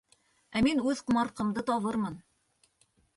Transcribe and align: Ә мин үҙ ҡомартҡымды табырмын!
Ә 0.57 0.61
мин 0.67 0.79
үҙ 0.93 1.03
ҡомартҡымды 1.09 1.65
табырмын! 1.67 2.17